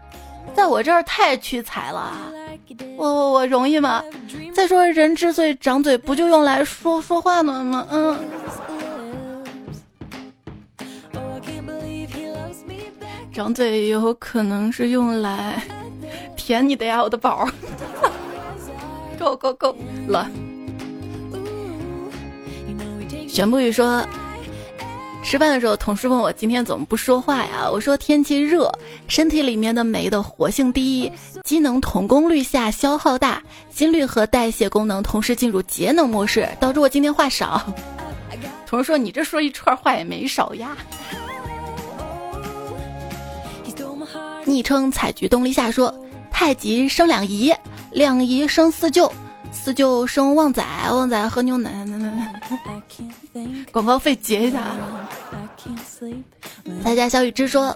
[0.54, 2.14] 在我这儿太屈才了。
[2.96, 4.04] 我我我容易吗？
[4.54, 7.88] 再说人之所以长嘴，不就用来说说话的吗？
[7.90, 8.20] 嗯。
[13.42, 15.64] 张嘴有可能是用来
[16.36, 17.52] 舔你的呀，我的宝儿。
[19.18, 19.76] 够够够
[20.08, 20.30] 了。
[23.28, 24.06] 玄不语说，
[25.24, 27.68] 吃饭的时候，同事问我今天怎么不说话呀？
[27.68, 28.72] 我说天气热，
[29.08, 31.12] 身体里面的酶的活性低，
[31.44, 37.60] 机能同功率下消耗大，心率和代谢功能同时进入节能模式，导致我今天话少。
[38.70, 40.78] 同事说你这说一串话也没少呀。
[44.46, 45.94] 昵称采菊东篱下说
[46.32, 47.54] ：“太极生两仪，
[47.92, 49.12] 两仪生四舅，
[49.52, 51.72] 四舅生旺仔，旺仔喝牛奶。”
[53.72, 54.64] 广告费结一下。
[56.84, 57.76] 大家小雨之说：“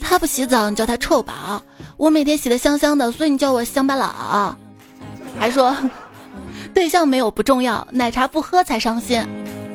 [0.00, 1.62] 他不洗澡，你叫他臭宝；
[1.96, 4.54] 我每天洗的香香的，所以你叫我乡巴佬。”
[5.38, 5.76] 还说
[6.74, 9.24] ：“对象没有不重要，奶茶不喝才伤心。”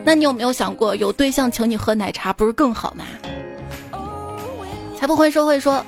[0.03, 3.05] 那你有没有想过，有对象请你喝奶茶不是更好吗？
[4.99, 5.83] 才不会说会说。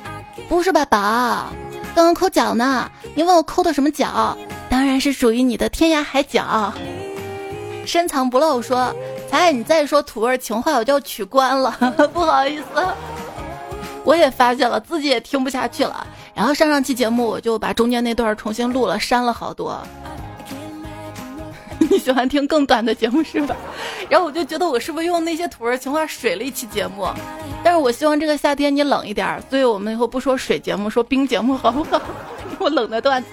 [0.47, 1.47] 不是吧，宝，
[1.95, 2.89] 刚刚抠脚呢。
[3.15, 4.37] 你问我抠的什么脚？
[4.69, 6.73] 当然是属于你的天涯海角。
[7.85, 8.93] 深藏不露说，
[9.31, 11.71] 哎，你再说土味情话，我就要取关了。
[12.13, 12.85] 不好意思，
[14.03, 16.05] 我也发现了，自己也听不下去了。
[16.33, 19.81] 然后上上期节目，我就把中间那段重新录了，删了好多。
[21.91, 23.55] 你喜欢听更短的节目是吧？
[24.09, 27.07] 然后我就觉得我是不是用那些土味情话水了一期节目？
[27.63, 32.01] 但是我希望这个夏天你冷一点，所以我们以后不说水节目，说冰节目好不好？
[32.59, 33.29] 我冷的段子。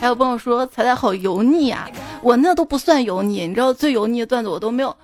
[0.00, 1.88] 还有朋友说彩彩好油腻啊，
[2.22, 4.96] 我那都不算油腻，你知道最油腻的段子我都没有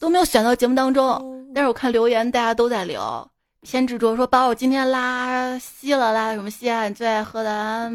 [0.00, 1.22] 都没有选到节目当中。
[1.54, 3.28] 但是我看留言大家都在留，
[3.60, 6.88] 偏执着说把我今天拉稀了，拉什么稀啊？
[6.88, 7.92] 你最爱喝的，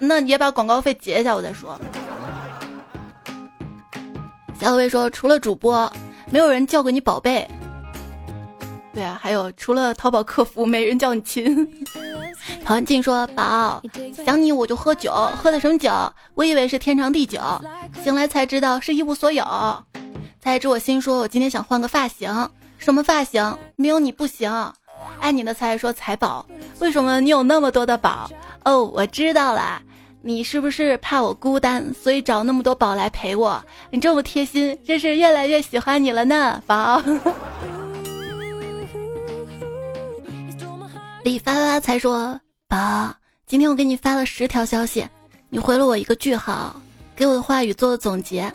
[0.00, 1.80] 那你也把广告费结一下，我再说。
[4.64, 5.92] 小薇说：“除了主播，
[6.30, 7.46] 没有人叫过你宝贝。”
[8.94, 11.68] 对啊，还有除了淘宝客服，没人叫你亲。
[12.64, 13.82] 陶安静说：“宝，
[14.24, 15.92] 想你我就喝酒，喝的什么酒？
[16.32, 17.38] 我以为是天长地久，
[18.02, 19.44] 醒来才知道是一无所有。
[20.40, 22.48] 才知我心说，我今天想换个发型，
[22.78, 23.58] 什么发型？
[23.76, 24.50] 没有你不行。
[25.20, 26.46] 爱你的才说财宝，
[26.78, 28.30] 为什么你有那么多的宝？
[28.64, 29.82] 哦，我知道了。”
[30.26, 33.62] 你是不是怕我孤单，所以找那么多宝来陪我？
[33.90, 37.02] 你这么贴心，真是越来越喜欢你了呢，宝。
[41.24, 43.14] 李发发才说，宝，
[43.46, 45.06] 今天我给你发了十条消息，
[45.50, 46.74] 你回了我一个句号，
[47.14, 48.50] 给我的话语做了总结，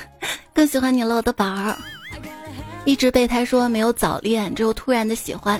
[0.52, 1.74] 更喜欢你了，我的宝儿。
[2.84, 5.58] 一直备胎说没有早恋，只有突然的喜欢。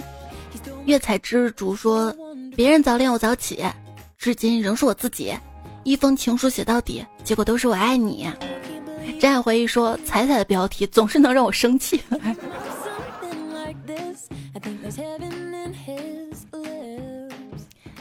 [0.85, 2.14] 月彩之竹说，
[2.55, 3.64] 别人早恋我早起。
[4.18, 5.33] 至今仍是我自己，
[5.87, 8.28] 一封情书写到底，结果都是我爱你。
[9.20, 12.01] 真爱回忆说：“彩彩的标题总是能让我生气。”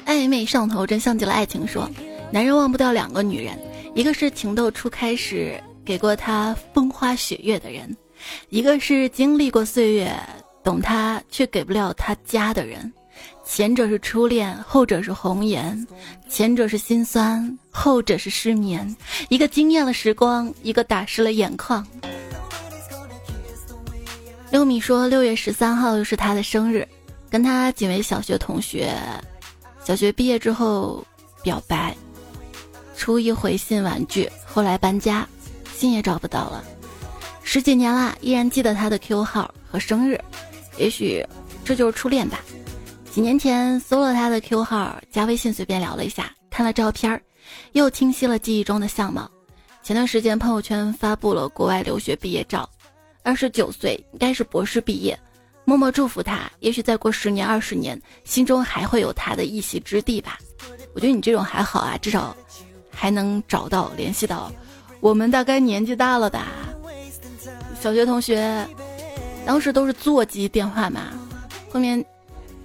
[0.03, 1.67] 暧昧上头，真像极了爱情。
[1.67, 1.87] 说，
[2.31, 3.55] 男人忘不掉两个女人，
[3.93, 7.95] 一个是情窦初开时给过他风花雪月的人，
[8.49, 10.11] 一个是经历过岁月，
[10.63, 12.91] 懂他却给不了他家的人。
[13.43, 15.85] 前者是初恋，后者是红颜；
[16.27, 18.95] 前者是心酸，后者是失眠。
[19.27, 21.85] 一个惊艳了时光，一个打湿了眼眶。
[24.49, 26.87] 六米说，六月十三号又是他的生日，
[27.29, 28.95] 跟他仅为小学同学。
[29.83, 31.05] 小学毕业之后
[31.43, 31.95] 表白，
[32.95, 35.27] 初一回信婉拒，后来搬家，
[35.75, 36.63] 信也找不到了。
[37.43, 40.19] 十几年了，依然记得他的 Q 号和生日，
[40.77, 41.23] 也许
[41.65, 42.39] 这就是初恋吧。
[43.11, 47.21] 几年前搜了他的 Q 号，加微信随便聊了一下，看了照片儿，
[47.73, 49.29] 又清晰了记忆中的相貌。
[49.83, 52.69] 前段时间朋友圈发布了国外留学毕业照，
[53.23, 55.17] 二十九岁，应该是博士毕业。
[55.63, 60.37] 默默祝福他，也许再过十年二十年，心中还会有他的一席之地吧。
[60.93, 62.35] 我觉得你这种还好啊，至少
[62.91, 64.51] 还能找到联系到。
[64.99, 66.47] 我们大概年纪大了吧，
[67.79, 68.67] 小学同学，
[69.45, 71.13] 当时都是座机电话嘛，
[71.69, 72.03] 后面。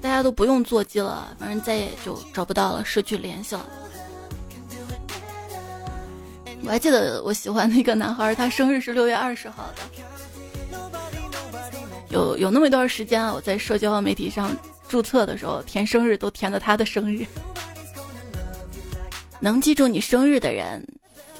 [0.02, 3.66] 大家都不用座机了，反正再也就找不到了，失去联系了。
[6.64, 9.82] 我还记得我喜欢那个男孩，他生日是六月二十号的。
[12.10, 14.56] 有有那么一段时间啊，我在社交媒体上
[14.88, 17.26] 注册的时候填生日都填了他的生日。
[19.38, 20.86] 能记住你生日的人，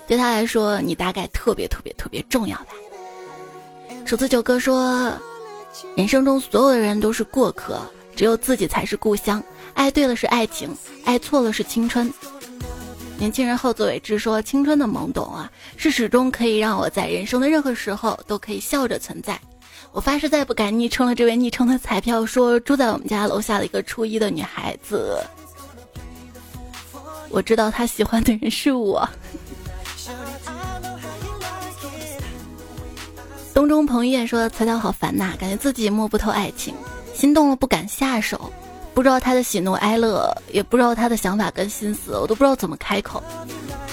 [0.06, 2.68] 对他来说你大概特别特别特别重要吧。
[4.04, 5.12] 数字九哥说，
[5.96, 7.80] 人生中所有的人都是过客。
[8.16, 9.42] 只有自己才是故乡，
[9.72, 12.12] 爱对了是爱情，爱错了是青春。
[13.20, 19.38] 年轻人后自为之说，青春的懵懂啊，是始终可以让我在人生的任何时候都可以笑着存在。
[19.92, 25.22] 我发誓再不敢昵称了，这位昵称的彩票说住在我们家楼下的一个初一的女孩子，
[27.28, 29.06] 我知道她喜欢的人是我。
[33.52, 36.74] 东中彭于晏说彩票好烦呐，感觉自己摸不透爱情。
[37.12, 38.50] 心动了不敢下手，
[39.00, 43.24] 不知道他的喜怒哀乐，也不知道他的想法跟心思，我都不知道怎么开口。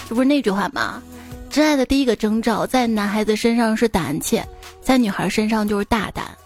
[0.05, 1.01] 这不是那句话吗？
[1.49, 4.45] 真爱的第一个征兆，在男孩子身上是胆怯，
[4.81, 6.37] 在女孩身上就是大胆。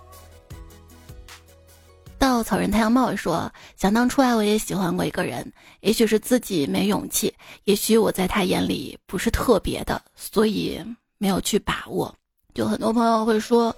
[2.20, 7.34] 稻草人太阳帽说：“想当初啊，我也喜欢过一个人，也许是自己没勇气，
[7.64, 10.80] 也许我在他眼里不是特别的，所以
[11.18, 12.14] 没有去把握。”
[12.54, 13.76] 就很多朋友会说。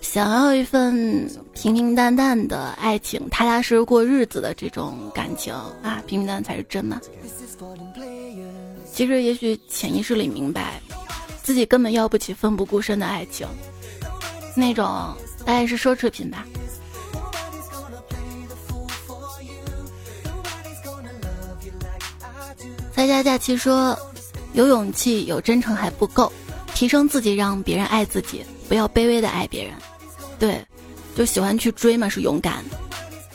[0.00, 7.00] 想要一份平平淡淡的爱情，踏踏实实过日子的这种感情啊，平平淡淡才是真的。
[8.92, 10.80] 其实也许潜意识里明白，
[11.42, 13.46] 自己根本要不起奋不顾身的爱情，
[14.56, 14.84] 那种
[15.44, 16.46] 大概是奢侈品吧。
[22.92, 23.96] 在家假期说，
[24.54, 26.32] 有勇气有真诚还不够，
[26.74, 29.72] 提升自己让别人爱自己，不要卑微的爱别人。
[30.38, 30.64] 对，
[31.16, 32.62] 就喜欢去追嘛，是勇敢；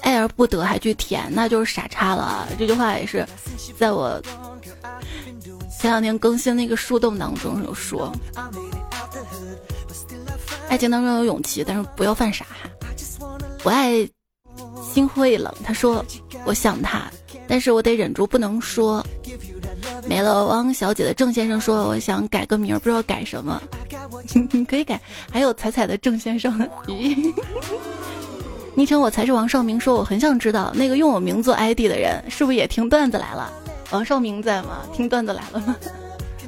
[0.01, 2.47] 爱而不得还去舔，那就是傻叉了。
[2.57, 3.27] 这句话也是
[3.77, 4.21] 在我
[5.79, 8.13] 前两天更新那个树洞当中有说。
[10.69, 12.45] 爱情当中有勇气，但是不要犯傻。
[13.63, 14.07] 我爱
[14.93, 16.03] 心会冷，他说
[16.45, 17.11] 我想他，
[17.47, 19.05] 但是我得忍住不能说。
[20.05, 23.61] 没了，汪小姐的郑先生说：“我想改个名，不知道改什么，
[24.67, 24.99] 可以改。”
[25.31, 27.33] 还有彩彩的郑先生，咦
[28.75, 33.51] 昵称我才是王少明说：“我很想知道那个用我名字 ID 的人是不是也听段子来了？
[33.91, 34.79] 王少明在吗？
[34.93, 35.75] 听段子来了吗？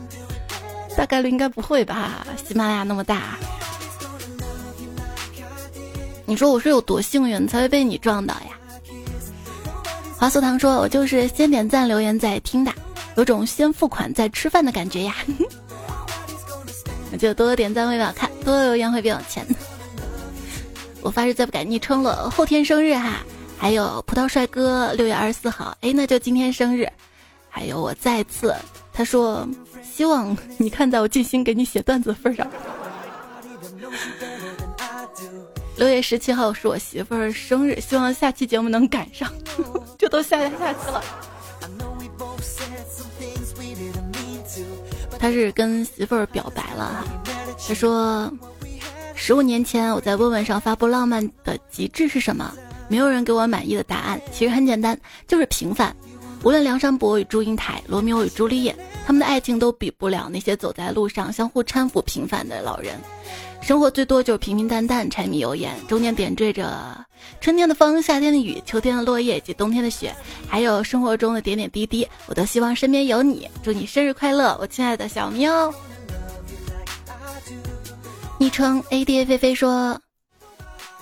[0.98, 3.38] 大概率应该不会吧，喜马拉雅那么大。
[6.26, 8.52] 你说我是有多幸运才会被你撞到呀？”
[10.18, 12.72] 华素堂说：“我就是先点赞留言再听的。”
[13.16, 15.16] 有种先付款再吃饭的感觉呀！
[17.12, 19.46] 那 就多多点赞会变好看，多多留言会变有钱。
[21.02, 23.24] 我发誓再不改昵称了，后天生日哈！
[23.58, 26.92] 还有葡萄帅哥六月二十四号，哎，那就今天生日。
[27.48, 28.54] 还有我再次，
[28.92, 29.48] 他说
[29.82, 32.46] 希望你看在我尽心给你写段子份上。
[35.78, 39.32] 六月十七号是我媳妇儿生日，希望下期节目能赶上，
[39.98, 41.02] 这都下下下期了。
[45.26, 47.04] 他是跟媳妇儿表白了哈，
[47.68, 48.32] 他说，
[49.16, 52.54] 十五年前我在问问上发布浪漫的极致是什么？
[52.88, 54.22] 没有人给我满意的答案。
[54.32, 54.96] 其实很简单，
[55.28, 55.96] 就是平凡。
[56.46, 63.02] 无论梁山伯与祝英台、罗密欧与朱丽叶，他们的爱情都比不了那些走在路上相互搀扶平凡的老人。
[63.64, 67.04] 生活最多就是平平淡淡、柴米油盐，中间点缀着
[67.42, 70.16] 春天的风、夏天的雨、秋天的落叶以及冬天的雪，
[70.48, 72.08] 还有生活中的点点滴滴。
[72.28, 75.74] 我都希望身边有你，祝你生日快乐，我亲爱的小喵。
[78.38, 80.00] 昵称 A D A 菲菲说，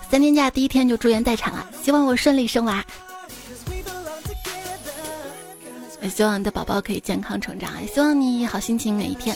[0.09, 2.81] 三天假第一天就住院待产了，希望我顺利生娃。
[6.03, 9.35] 也希望你的宝宝可以健康成长，也希望你好心情每一天。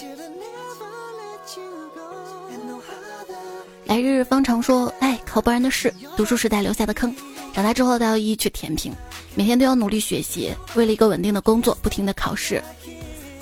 [3.85, 7.15] 来日方长说：“哎，考不完的事，读书时代留下的坑，
[7.53, 8.93] 长大之后都要一一去填平。
[9.33, 12.61] 每天都要努力学习，为了一个稳定的工作，不停的考试。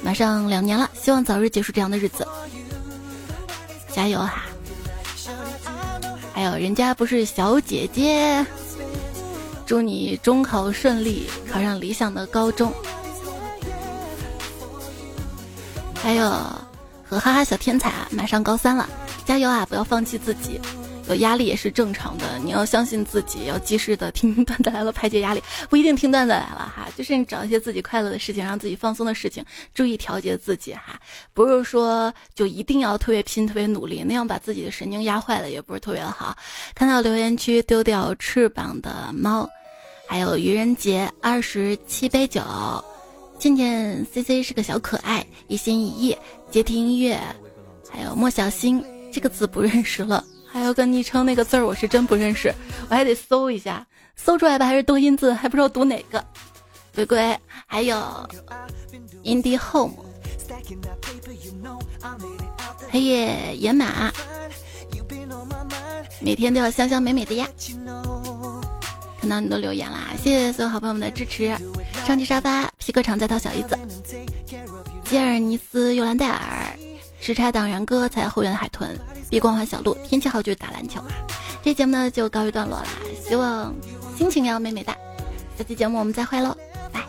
[0.04, 2.28] 马上两年了，希望早日结束这样的日子。
[3.92, 4.46] 加油哈！
[6.32, 8.46] 还有人家不是小姐姐，
[9.66, 12.72] 祝你中考顺利，考上理想的高中。
[16.06, 16.30] 还有
[17.04, 18.88] 和哈哈小天才啊，马上高三了。”
[19.26, 19.66] 加油啊！
[19.66, 20.62] 不要放弃自己，
[21.10, 22.38] 有压力也是正常的。
[22.44, 29.44] 你要相信自己，要及时的听段子来了排解压力，不一定听段子来了哈，就是你找一些自己快乐的事情，让自己放松的事情，
[29.74, 31.00] 注意调节自己哈。
[31.34, 36.38] 不是说就一定要特别拼、特别努力，那样把自己的神经压坏了也不是特别的好。
[36.76, 39.50] 看到留言区丢掉翅膀的猫，
[40.08, 42.44] 还有愚人节二十七杯酒，
[43.38, 46.18] 倩倩 C C 是个小可爱，一心一意
[46.50, 47.20] 接听音乐，
[47.90, 48.84] 还有莫小星。
[49.12, 52.54] 这个字不认识了，还有个昵称那个字儿我是真不认识，
[52.90, 56.22] 我还得搜一下，搜出来的还是多音字，还不知道读哪个。
[56.94, 57.96] 龟龟，还有
[59.24, 59.94] Indie Home，
[62.90, 64.12] 黑夜野马，
[66.20, 67.48] 每天都要香香美美的呀。
[69.22, 71.56] 看到你的留言啦，谢谢所有好朋友们的支持。
[72.06, 73.76] 上期沙发皮革厂在套小姨子，
[75.04, 76.40] 吉尔尼斯尤兰戴尔。
[77.20, 78.96] 时差党然哥在后院海豚，
[79.28, 81.08] 闭光环小鹿，天气好就打篮球啊！
[81.64, 82.86] 这节目呢就告一段落啦，
[83.28, 83.74] 希望
[84.16, 84.96] 心情要美美哒，
[85.58, 86.56] 下期节目我们再会喽。
[86.94, 87.02] 拜